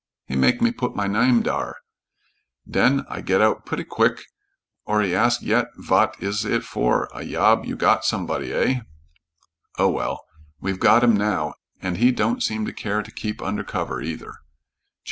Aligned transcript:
He 0.25 0.35
make 0.35 0.63
me 0.63 0.71
put 0.71 0.95
my 0.95 1.05
name 1.05 1.43
dere; 1.43 1.75
den 2.67 3.05
I 3.07 3.21
get 3.21 3.39
out 3.39 3.67
putty 3.67 3.83
quvick 3.83 4.21
or 4.83 5.03
he 5.03 5.13
ask 5.13 5.43
yet 5.43 5.67
vat 5.77 6.15
iss 6.19 6.43
it 6.43 6.63
for 6.63 7.07
a 7.13 7.21
yob 7.23 7.65
you 7.65 7.75
got 7.75 8.03
somebody, 8.03 8.51
eh?" 8.51 8.79
"Oh, 9.77 9.89
well, 9.91 10.25
we've 10.59 10.79
got 10.79 11.03
him 11.03 11.15
now, 11.15 11.53
and 11.83 11.97
he 11.97 12.11
don't 12.11 12.41
seem 12.41 12.65
to 12.65 12.73
care 12.73 13.03
to 13.03 13.11
keep 13.11 13.43
under 13.43 13.63
cover, 13.63 14.01
either." 14.01 14.33